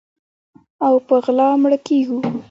[0.85, 2.17] او په غلا مړه کیږو